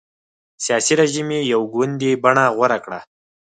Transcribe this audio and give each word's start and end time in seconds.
سیاسي 0.63 0.93
رژیم 1.01 1.27
یې 1.35 1.41
یو 1.53 1.61
ګوندي 1.73 2.11
بڼه 2.23 2.45
غوره 2.55 2.79
کړه. 2.85 2.99